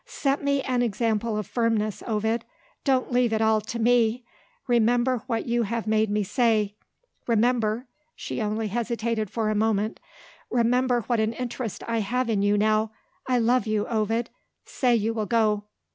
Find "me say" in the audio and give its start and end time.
6.09-6.73